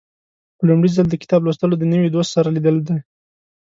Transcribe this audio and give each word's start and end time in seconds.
په 0.57 0.63
لومړي 0.69 0.89
ځل 0.95 1.05
د 1.09 1.15
کتاب 1.23 1.41
لوستل 1.43 1.71
د 1.79 1.83
نوي 1.93 2.09
دوست 2.11 2.31
سره 2.35 2.49
لیدل 2.55 2.75
دي. 2.87 2.97